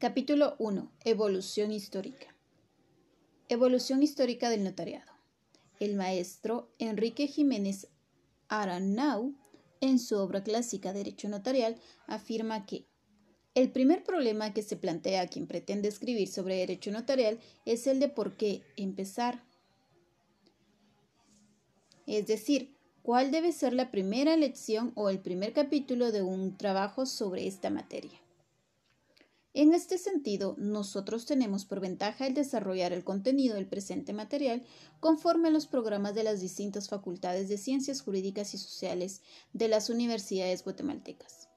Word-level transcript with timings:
Capítulo 0.00 0.56
1. 0.58 0.90
Evolución 1.04 1.72
histórica. 1.72 2.34
Evolución 3.50 4.02
histórica 4.02 4.48
del 4.48 4.64
notariado. 4.64 5.12
El 5.78 5.94
maestro 5.94 6.70
Enrique 6.78 7.26
Jiménez 7.26 7.86
Aranau, 8.48 9.34
en 9.82 9.98
su 9.98 10.16
obra 10.16 10.42
clásica 10.42 10.94
Derecho 10.94 11.28
Notarial, 11.28 11.76
afirma 12.06 12.64
que 12.64 12.86
el 13.54 13.72
primer 13.72 14.02
problema 14.02 14.54
que 14.54 14.62
se 14.62 14.76
plantea 14.76 15.20
a 15.20 15.26
quien 15.26 15.46
pretende 15.46 15.88
escribir 15.90 16.28
sobre 16.28 16.56
derecho 16.56 16.90
notarial 16.90 17.38
es 17.66 17.86
el 17.86 18.00
de 18.00 18.08
por 18.08 18.38
qué 18.38 18.62
empezar. 18.78 19.44
Es 22.06 22.26
decir, 22.26 22.74
cuál 23.02 23.30
debe 23.30 23.52
ser 23.52 23.74
la 23.74 23.90
primera 23.90 24.34
lección 24.38 24.92
o 24.94 25.10
el 25.10 25.18
primer 25.18 25.52
capítulo 25.52 26.10
de 26.10 26.22
un 26.22 26.56
trabajo 26.56 27.04
sobre 27.04 27.46
esta 27.46 27.68
materia. 27.68 28.18
En 29.52 29.74
este 29.74 29.98
sentido, 29.98 30.54
nosotros 30.58 31.26
tenemos 31.26 31.64
por 31.64 31.80
ventaja 31.80 32.24
el 32.28 32.34
desarrollar 32.34 32.92
el 32.92 33.02
contenido 33.02 33.56
del 33.56 33.66
presente 33.66 34.12
material 34.12 34.62
conforme 35.00 35.48
a 35.48 35.50
los 35.50 35.66
programas 35.66 36.14
de 36.14 36.22
las 36.22 36.40
distintas 36.40 36.88
facultades 36.88 37.48
de 37.48 37.58
ciencias 37.58 38.00
jurídicas 38.00 38.54
y 38.54 38.58
sociales 38.58 39.22
de 39.52 39.66
las 39.66 39.90
universidades 39.90 40.62
guatemaltecas, 40.62 41.48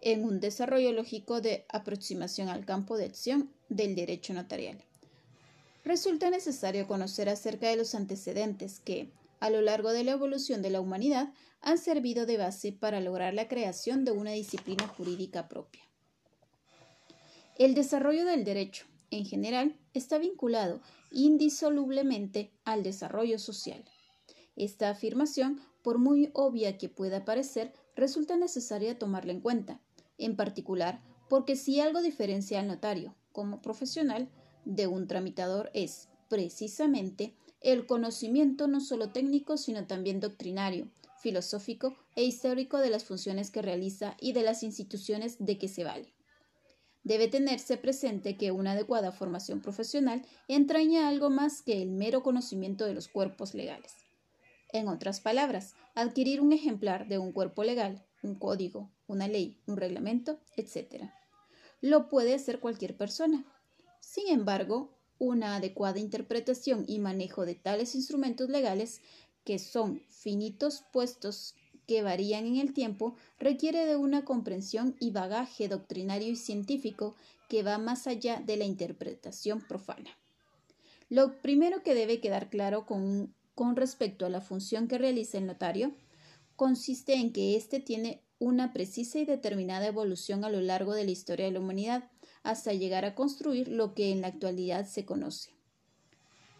en 0.00 0.22
un 0.22 0.38
desarrollo 0.38 0.92
lógico 0.92 1.40
de 1.40 1.66
aproximación 1.70 2.48
al 2.50 2.64
campo 2.64 2.96
de 2.96 3.06
acción 3.06 3.50
del 3.68 3.96
derecho 3.96 4.32
notarial. 4.32 4.84
Resulta 5.84 6.30
necesario 6.30 6.86
conocer 6.86 7.28
acerca 7.28 7.68
de 7.68 7.76
los 7.76 7.96
antecedentes 7.96 8.78
que, 8.78 9.10
a 9.40 9.50
lo 9.50 9.60
largo 9.60 9.92
de 9.92 10.04
la 10.04 10.12
evolución 10.12 10.62
de 10.62 10.70
la 10.70 10.80
humanidad, 10.80 11.32
han 11.62 11.78
servido 11.78 12.26
de 12.26 12.36
base 12.36 12.70
para 12.70 13.00
lograr 13.00 13.34
la 13.34 13.48
creación 13.48 14.04
de 14.04 14.12
una 14.12 14.30
disciplina 14.30 14.86
jurídica 14.86 15.48
propia. 15.48 15.82
El 17.58 17.74
desarrollo 17.74 18.26
del 18.26 18.44
derecho, 18.44 18.84
en 19.10 19.24
general, 19.24 19.78
está 19.94 20.18
vinculado 20.18 20.82
indisolublemente 21.10 22.50
al 22.66 22.82
desarrollo 22.82 23.38
social. 23.38 23.82
Esta 24.56 24.90
afirmación, 24.90 25.62
por 25.82 25.96
muy 25.96 26.28
obvia 26.34 26.76
que 26.76 26.90
pueda 26.90 27.24
parecer, 27.24 27.72
resulta 27.94 28.36
necesaria 28.36 28.98
tomarla 28.98 29.32
en 29.32 29.40
cuenta, 29.40 29.80
en 30.18 30.36
particular 30.36 31.00
porque 31.30 31.56
si 31.56 31.80
algo 31.80 32.02
diferencia 32.02 32.60
al 32.60 32.68
notario 32.68 33.14
como 33.32 33.62
profesional 33.62 34.28
de 34.66 34.86
un 34.86 35.06
tramitador 35.06 35.70
es, 35.72 36.08
precisamente, 36.28 37.32
el 37.62 37.86
conocimiento 37.86 38.68
no 38.68 38.80
solo 38.80 39.12
técnico, 39.12 39.56
sino 39.56 39.86
también 39.86 40.20
doctrinario, 40.20 40.90
filosófico 41.22 41.96
e 42.16 42.24
histórico 42.24 42.76
de 42.76 42.90
las 42.90 43.04
funciones 43.04 43.50
que 43.50 43.62
realiza 43.62 44.14
y 44.20 44.34
de 44.34 44.42
las 44.42 44.62
instituciones 44.62 45.36
de 45.38 45.56
que 45.56 45.68
se 45.68 45.82
vale 45.82 46.16
debe 47.06 47.28
tenerse 47.28 47.76
presente 47.76 48.36
que 48.36 48.50
una 48.50 48.72
adecuada 48.72 49.12
formación 49.12 49.60
profesional 49.60 50.26
entraña 50.48 51.06
algo 51.06 51.30
más 51.30 51.62
que 51.62 51.80
el 51.80 51.92
mero 51.92 52.24
conocimiento 52.24 52.84
de 52.84 52.94
los 52.94 53.06
cuerpos 53.06 53.54
legales. 53.54 53.92
En 54.72 54.88
otras 54.88 55.20
palabras, 55.20 55.76
adquirir 55.94 56.40
un 56.40 56.52
ejemplar 56.52 57.06
de 57.06 57.18
un 57.18 57.30
cuerpo 57.30 57.62
legal, 57.62 58.04
un 58.24 58.34
código, 58.34 58.90
una 59.06 59.28
ley, 59.28 59.56
un 59.68 59.76
reglamento, 59.76 60.40
etc. 60.56 61.04
Lo 61.80 62.08
puede 62.08 62.34
hacer 62.34 62.58
cualquier 62.58 62.96
persona. 62.96 63.44
Sin 64.00 64.26
embargo, 64.26 64.90
una 65.20 65.54
adecuada 65.54 66.00
interpretación 66.00 66.84
y 66.88 66.98
manejo 66.98 67.46
de 67.46 67.54
tales 67.54 67.94
instrumentos 67.94 68.50
legales, 68.50 69.00
que 69.44 69.60
son 69.60 70.02
finitos 70.08 70.82
puestos 70.92 71.54
que 71.86 72.02
varían 72.02 72.46
en 72.46 72.56
el 72.56 72.72
tiempo, 72.72 73.16
requiere 73.38 73.86
de 73.86 73.96
una 73.96 74.24
comprensión 74.24 74.96
y 75.00 75.10
bagaje 75.10 75.68
doctrinario 75.68 76.28
y 76.28 76.36
científico 76.36 77.14
que 77.48 77.62
va 77.62 77.78
más 77.78 78.06
allá 78.06 78.42
de 78.44 78.56
la 78.56 78.64
interpretación 78.64 79.60
profana. 79.60 80.10
Lo 81.08 81.40
primero 81.40 81.82
que 81.82 81.94
debe 81.94 82.20
quedar 82.20 82.50
claro 82.50 82.86
con, 82.86 83.34
con 83.54 83.76
respecto 83.76 84.26
a 84.26 84.30
la 84.30 84.40
función 84.40 84.88
que 84.88 84.98
realiza 84.98 85.38
el 85.38 85.46
notario 85.46 85.92
consiste 86.56 87.14
en 87.14 87.32
que 87.32 87.56
éste 87.56 87.80
tiene 87.80 88.22
una 88.38 88.72
precisa 88.72 89.18
y 89.18 89.24
determinada 89.24 89.86
evolución 89.86 90.44
a 90.44 90.50
lo 90.50 90.60
largo 90.60 90.94
de 90.94 91.04
la 91.04 91.10
historia 91.10 91.46
de 91.46 91.52
la 91.52 91.60
humanidad, 91.60 92.10
hasta 92.42 92.72
llegar 92.72 93.04
a 93.04 93.14
construir 93.14 93.68
lo 93.68 93.94
que 93.94 94.10
en 94.10 94.20
la 94.20 94.28
actualidad 94.28 94.86
se 94.86 95.04
conoce. 95.04 95.50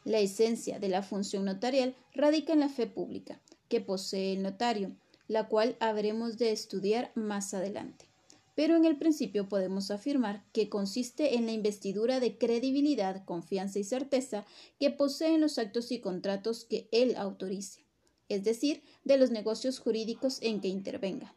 La 0.05 0.19
esencia 0.21 0.79
de 0.79 0.89
la 0.89 1.03
función 1.03 1.45
notarial 1.45 1.97
radica 2.15 2.53
en 2.53 2.61
la 2.61 2.69
fe 2.69 2.87
pública 2.87 3.41
que 3.69 3.81
posee 3.81 4.33
el 4.33 4.43
notario, 4.43 4.97
la 5.29 5.49
cual 5.49 5.77
habremos 5.81 6.39
de 6.39 6.53
estudiar 6.53 7.13
más 7.15 7.55
adelante. 7.55 8.07
Pero 8.55 8.75
en 8.75 8.87
el 8.87 8.97
principio 8.97 9.49
podemos 9.49 9.91
afirmar 9.91 10.43
que 10.53 10.71
consiste 10.71 11.37
en 11.37 11.47
la 11.47 11.53
investidura 11.53 12.21
de 12.21 12.39
credibilidad, 12.39 13.25
confianza 13.25 13.79
y 13.79 13.85
certeza 13.85 14.47
que 14.81 14.91
poseen 14.91 15.41
los 15.41 15.59
actos 15.59 15.93
y 15.93 16.01
contratos 16.01 16.65
que 16.65 16.89
él 16.91 17.17
autorice, 17.17 17.85
es 18.29 18.45
decir, 18.45 18.83
de 19.05 19.19
los 19.19 19.31
negocios 19.31 19.79
jurídicos 19.79 20.39
en 20.41 20.61
que 20.61 20.69
intervenga. 20.69 21.35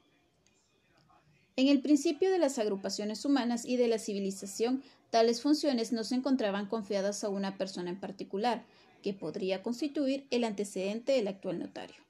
En 1.57 1.67
el 1.67 1.81
principio 1.81 2.31
de 2.31 2.39
las 2.39 2.57
agrupaciones 2.57 3.25
humanas 3.25 3.65
y 3.65 3.75
de 3.75 3.89
la 3.89 3.99
civilización, 3.99 4.81
tales 5.09 5.41
funciones 5.41 5.91
no 5.91 6.05
se 6.05 6.15
encontraban 6.15 6.67
confiadas 6.67 7.25
a 7.25 7.29
una 7.29 7.57
persona 7.57 7.89
en 7.89 7.99
particular, 7.99 8.63
que 9.03 9.13
podría 9.13 9.61
constituir 9.61 10.25
el 10.29 10.45
antecedente 10.45 11.11
del 11.11 11.27
actual 11.27 11.59
notario. 11.59 12.08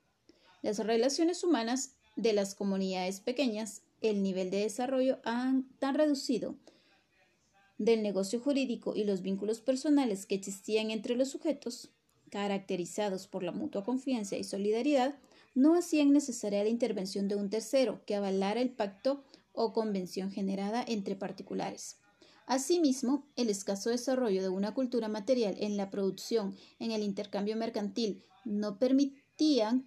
Las 0.61 0.79
relaciones 0.79 1.43
humanas 1.43 1.93
de 2.15 2.33
las 2.33 2.55
comunidades 2.55 3.21
pequeñas, 3.21 3.81
el 4.01 4.21
nivel 4.21 4.49
de 4.49 4.59
desarrollo 4.59 5.19
han 5.23 5.69
tan 5.79 5.95
reducido 5.95 6.55
del 7.77 8.03
negocio 8.03 8.41
jurídico 8.41 8.93
y 8.95 9.05
los 9.05 9.21
vínculos 9.21 9.61
personales 9.61 10.25
que 10.25 10.35
existían 10.35 10.91
entre 10.91 11.15
los 11.15 11.29
sujetos, 11.29 11.89
caracterizados 12.29 13.27
por 13.27 13.41
la 13.41 13.53
mutua 13.53 13.83
confianza 13.85 14.35
y 14.35 14.43
solidaridad, 14.43 15.17
no 15.55 15.75
hacían 15.75 16.11
necesaria 16.11 16.63
la 16.63 16.69
intervención 16.69 17.27
de 17.27 17.35
un 17.35 17.49
tercero 17.49 18.01
que 18.05 18.15
avalara 18.15 18.61
el 18.61 18.69
pacto 18.69 19.23
o 19.53 19.73
convención 19.73 20.29
generada 20.29 20.83
entre 20.87 21.15
particulares. 21.15 21.97
Asimismo, 22.45 23.25
el 23.35 23.49
escaso 23.49 23.89
desarrollo 23.89 24.41
de 24.41 24.49
una 24.49 24.73
cultura 24.73 25.07
material 25.07 25.55
en 25.59 25.77
la 25.77 25.89
producción, 25.89 26.55
en 26.79 26.91
el 26.91 27.03
intercambio 27.03 27.55
mercantil, 27.55 28.23
no 28.43 28.77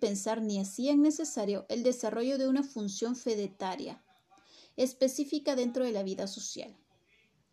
pensar 0.01 0.41
ni 0.41 0.59
hacían 0.59 1.03
necesario 1.03 1.67
el 1.69 1.83
desarrollo 1.83 2.39
de 2.39 2.49
una 2.49 2.63
función 2.63 3.17
fedetaria 3.17 4.03
específica 4.77 5.55
dentro 5.57 5.85
de 5.85 5.93
la 5.93 6.03
vida 6.03 6.27
social. 6.27 6.75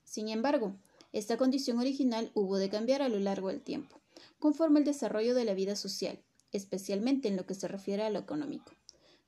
Sin 0.05 0.29
embargo, 0.29 0.77
esta 1.11 1.37
condición 1.37 1.77
original 1.77 2.31
hubo 2.33 2.57
de 2.57 2.69
cambiar 2.69 3.01
a 3.01 3.09
lo 3.09 3.19
largo 3.19 3.49
del 3.49 3.61
tiempo, 3.61 3.99
conforme 4.39 4.79
el 4.79 4.85
desarrollo 4.85 5.35
de 5.35 5.43
la 5.43 5.53
vida 5.53 5.75
social, 5.75 6.23
especialmente 6.53 7.27
en 7.27 7.35
lo 7.35 7.45
que 7.45 7.53
se 7.53 7.67
refiere 7.67 8.03
a 8.03 8.09
lo 8.09 8.19
económico. 8.19 8.71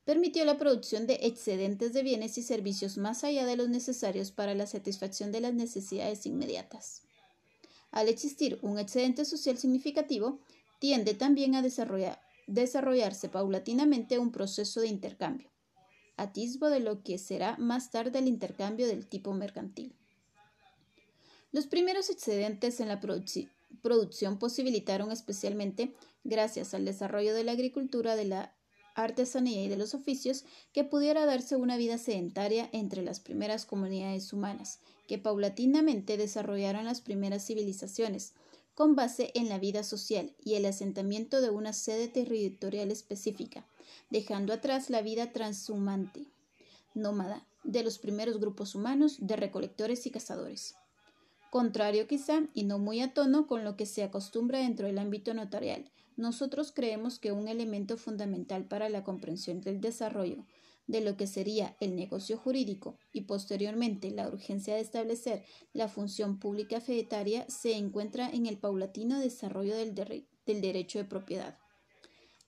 Permitió 0.06 0.46
la 0.46 0.58
producción 0.58 1.08
de 1.08 1.20
excedentes 1.24 1.92
de 1.92 2.04
bienes 2.04 2.38
y 2.38 2.42
servicios 2.42 2.98
más 2.98 3.26
allá 3.26 3.46
de 3.46 3.58
los 3.58 3.68
necesarios 3.68 4.32
para 4.32 4.56
la 4.56 4.66
satisfacción 4.66 5.34
de 5.34 5.42
las 5.42 5.54
necesidades 5.54 6.26
inmediatas. 6.26 7.02
Al 7.92 8.08
existir 8.08 8.60
un 8.62 8.80
excedente 8.80 9.26
social 9.26 9.58
significativo, 9.58 10.40
tiende 10.80 11.14
también 11.14 11.56
a 11.56 11.62
desarrollar 11.62 12.31
desarrollarse 12.48 13.30
paulatinamente 13.30 14.20
un 14.20 14.32
proceso 14.32 14.82
de 14.82 14.88
intercambio, 14.88 15.50
atisbo 16.18 16.70
de 16.70 16.80
lo 16.80 17.04
que 17.04 17.18
será 17.18 17.58
más 17.58 17.92
tarde 17.92 18.20
el 18.20 18.28
intercambio 18.28 18.88
del 18.88 19.08
tipo 19.08 19.34
mercantil. 19.34 19.96
Los 21.52 21.68
primeros 21.68 22.10
excedentes 22.10 22.80
en 22.80 22.88
la 22.88 23.00
producción 23.00 24.40
posibilitaron 24.40 25.12
especialmente, 25.12 25.94
gracias 26.24 26.74
al 26.74 26.86
desarrollo 26.86 27.34
de 27.34 27.44
la 27.44 27.52
agricultura, 27.52 28.16
de 28.16 28.26
la 28.26 28.56
artesanía 28.96 29.64
y 29.64 29.68
de 29.68 29.78
los 29.78 29.94
oficios, 29.94 30.46
que 30.74 30.84
pudiera 30.84 31.26
darse 31.26 31.56
una 31.56 31.78
vida 31.78 31.98
sedentaria 31.98 32.70
entre 32.72 33.02
las 33.04 33.20
primeras 33.20 33.66
comunidades 33.66 34.32
humanas, 34.34 34.80
que 35.08 35.18
paulatinamente 35.18 36.18
desarrollaron 36.18 36.86
las 36.86 37.02
primeras 37.02 37.46
civilizaciones, 37.46 38.34
con 38.76 38.96
base 38.96 39.32
en 39.36 39.50
la 39.50 39.60
vida 39.60 39.84
social 39.84 40.34
y 40.44 40.56
el 40.56 40.66
asentamiento 40.66 41.42
de 41.42 41.50
una 41.50 41.74
sede 41.74 42.08
territorial 42.08 42.92
específica, 42.92 43.66
dejando 44.10 44.54
atrás 44.54 44.90
la 44.90 45.02
vida 45.02 45.32
transhumante, 45.32 46.26
nómada, 46.94 47.46
de 47.64 47.84
los 47.84 48.00
primeros 48.00 48.40
grupos 48.40 48.74
humanos 48.74 49.18
de 49.20 49.36
recolectores 49.36 50.06
y 50.08 50.12
cazadores. 50.12 50.76
Contrario 51.52 52.08
quizá 52.08 52.48
y 52.54 52.64
no 52.64 52.80
muy 52.80 53.02
a 53.02 53.14
tono 53.14 53.46
con 53.46 53.64
lo 53.64 53.76
que 53.76 53.86
se 53.86 54.04
acostumbra 54.04 54.60
dentro 54.60 54.88
del 54.88 54.98
ámbito 54.98 55.34
notarial, 55.34 55.92
nosotros 56.18 56.72
creemos 56.72 57.20
que 57.20 57.32
un 57.32 57.48
elemento 57.48 57.98
fundamental 57.98 58.66
para 58.66 58.90
la 58.90 59.04
comprensión 59.04 59.62
del 59.62 59.82
desarrollo 59.82 60.46
de 60.92 61.00
lo 61.00 61.16
que 61.16 61.26
sería 61.26 61.78
el 61.80 61.96
negocio 61.96 62.38
jurídico 62.38 62.98
y 63.14 63.22
posteriormente 63.22 64.12
la 64.12 64.28
urgencia 64.28 64.76
de 64.76 64.82
establecer 64.82 65.46
la 65.72 65.88
función 65.88 66.38
pública 66.38 66.82
fedetaria 66.82 67.46
se 67.50 67.78
encuentra 67.78 68.30
en 68.30 68.46
el 68.46 68.58
paulatino 68.58 69.18
desarrollo 69.18 69.78
del, 69.78 69.96
del 69.96 70.62
derecho 70.62 71.00
de 71.00 71.06
propiedad. 71.06 71.58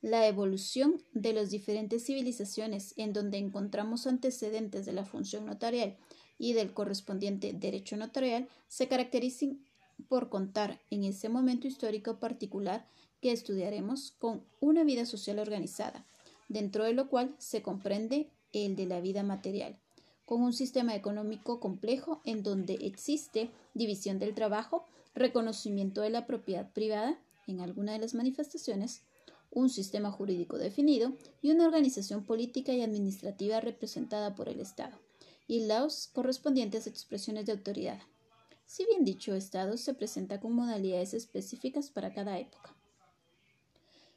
La 0.01 0.27
evolución 0.27 1.01
de 1.13 1.31
las 1.31 1.51
diferentes 1.51 2.05
civilizaciones 2.05 2.93
en 2.97 3.13
donde 3.13 3.37
encontramos 3.37 4.07
antecedentes 4.07 4.85
de 4.85 4.91
la 4.91 5.05
función 5.05 5.45
notarial 5.45 5.95
y 6.37 6.51
del 6.51 6.73
correspondiente 6.73 7.53
derecho 7.53 7.95
notarial 7.95 8.49
se 8.67 8.89
caracterizan 8.89 9.63
por 10.09 10.27
contar 10.27 10.81
en 10.89 11.05
ese 11.05 11.29
momento 11.29 11.65
histórico 11.67 12.19
particular 12.19 12.85
que 13.21 13.31
estudiaremos 13.31 14.11
con 14.19 14.43
una 14.59 14.83
vida 14.83 15.05
social 15.05 15.39
organizada, 15.39 16.05
dentro 16.53 16.85
de 16.85 16.93
lo 16.93 17.09
cual 17.09 17.35
se 17.39 17.63
comprende 17.63 18.29
el 18.53 18.75
de 18.75 18.85
la 18.85 19.01
vida 19.01 19.23
material, 19.23 19.79
con 20.25 20.41
un 20.41 20.53
sistema 20.53 20.95
económico 20.95 21.59
complejo 21.59 22.21
en 22.25 22.43
donde 22.43 22.75
existe 22.75 23.49
división 23.73 24.19
del 24.19 24.35
trabajo, 24.35 24.85
reconocimiento 25.15 26.01
de 26.01 26.11
la 26.11 26.27
propiedad 26.27 26.71
privada 26.71 27.19
en 27.47 27.59
alguna 27.59 27.93
de 27.93 27.99
las 27.99 28.13
manifestaciones, 28.13 29.01
un 29.49 29.69
sistema 29.69 30.11
jurídico 30.11 30.57
definido 30.57 31.13
y 31.41 31.51
una 31.51 31.65
organización 31.65 32.23
política 32.23 32.71
y 32.71 32.81
administrativa 32.81 33.59
representada 33.59 34.35
por 34.35 34.47
el 34.47 34.59
Estado, 34.59 34.97
y 35.47 35.65
las 35.65 36.07
correspondientes 36.07 36.85
expresiones 36.85 37.47
de 37.47 37.53
autoridad. 37.53 37.99
Si 38.65 38.85
bien 38.85 39.03
dicho 39.03 39.33
Estado 39.33 39.77
se 39.77 39.93
presenta 39.93 40.39
con 40.39 40.53
modalidades 40.53 41.15
específicas 41.15 41.89
para 41.89 42.13
cada 42.13 42.39
época. 42.39 42.75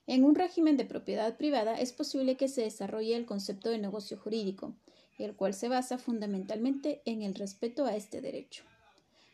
En 0.06 0.24
un 0.24 0.36
régimen 0.36 0.76
de 0.76 0.84
propiedad 0.84 1.36
privada 1.36 1.80
es 1.80 1.92
posible 1.92 2.36
que 2.36 2.48
se 2.48 2.62
desarrolle 2.62 3.16
el 3.16 3.26
concepto 3.26 3.70
de 3.70 3.78
negocio 3.78 4.16
jurídico, 4.16 4.74
el 5.18 5.34
cual 5.34 5.52
se 5.52 5.68
basa 5.68 5.98
fundamentalmente 5.98 7.02
en 7.06 7.22
el 7.22 7.34
respeto 7.34 7.86
a 7.86 7.96
este 7.96 8.20
derecho. 8.20 8.62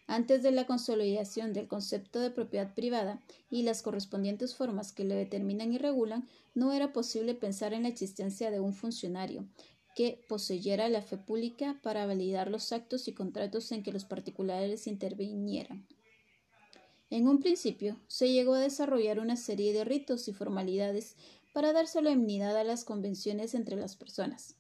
Antes 0.07 0.43
de 0.43 0.51
la 0.51 0.67
consolidación 0.67 1.53
del 1.53 1.69
concepto 1.69 2.21
de 2.21 2.31
propiedad 2.31 2.75
privada 2.75 3.21
y 3.51 3.63
las 3.63 3.83
correspondientes 3.83 4.55
formas 4.55 4.93
que 4.93 5.05
lo 5.05 5.15
determinan 5.15 5.73
y 5.73 5.79
regulan, 5.79 6.29
no 6.55 6.73
era 6.73 6.93
posible 6.93 7.35
pensar 7.35 7.73
en 7.73 7.85
la 7.85 7.89
existencia 7.89 8.51
de 8.51 8.61
un 8.61 8.75
funcionario 8.75 9.47
que 9.95 10.25
poseyera 10.29 10.89
la 10.89 11.03
fe 11.03 11.19
pública 11.19 11.79
para 11.83 12.07
validar 12.07 12.51
los 12.51 12.73
actos 12.73 13.09
y 13.09 13.13
contratos 13.13 13.73
en 13.73 13.83
que 13.83 13.93
los 13.93 14.05
particulares 14.05 14.87
intervinieran. 14.87 15.87
En 17.13 17.29
un 17.29 17.41
principio, 17.41 18.01
se 18.07 18.33
llegó 18.33 18.55
a 18.55 18.61
desarrollar 18.61 19.21
una 19.21 19.37
serie 19.37 19.75
de 19.75 19.85
ritos 19.85 20.29
y 20.29 20.33
formalidades 20.33 21.15
para 21.53 21.75
dar 21.75 21.87
solemnidad 21.87 22.57
a 22.57 22.65
las 22.65 22.87
convenciones 22.87 23.55
entre 23.55 23.77
las 23.77 23.97
personas. 23.97 24.57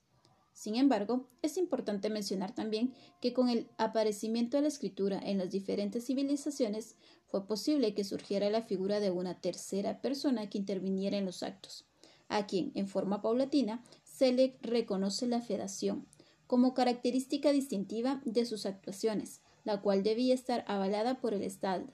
Sin 0.52 0.76
embargo, 0.76 1.30
es 1.40 1.56
importante 1.56 2.10
mencionar 2.10 2.54
también 2.54 2.92
que 3.22 3.32
con 3.32 3.48
el 3.48 3.70
aparecimiento 3.78 4.58
de 4.58 4.64
la 4.64 4.68
escritura 4.68 5.18
en 5.18 5.38
las 5.38 5.50
diferentes 5.50 6.04
civilizaciones 6.04 6.96
fue 7.26 7.46
posible 7.46 7.94
que 7.94 8.04
surgiera 8.04 8.50
la 8.50 8.60
figura 8.60 9.00
de 9.00 9.10
una 9.10 9.40
tercera 9.40 10.02
persona 10.02 10.50
que 10.50 10.58
interviniera 10.58 11.16
en 11.16 11.24
los 11.24 11.42
actos, 11.42 11.86
a 12.28 12.46
quien, 12.46 12.70
en 12.74 12.86
forma 12.86 13.22
paulatina, 13.22 13.82
se 14.04 14.30
le 14.30 14.58
reconoce 14.60 15.26
la 15.26 15.40
federación 15.40 16.06
como 16.46 16.74
característica 16.74 17.50
distintiva 17.50 18.20
de 18.26 18.44
sus 18.44 18.66
actuaciones, 18.66 19.40
la 19.64 19.80
cual 19.80 20.02
debía 20.02 20.34
estar 20.34 20.66
avalada 20.68 21.18
por 21.18 21.32
el 21.32 21.40
Estado, 21.40 21.86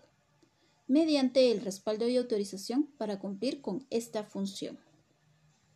mediante 0.89 1.53
el 1.53 1.61
respaldo 1.61 2.09
y 2.09 2.17
autorización 2.17 2.89
para 2.97 3.19
cumplir 3.19 3.61
con 3.61 3.87
esta 3.91 4.25
función. 4.25 4.79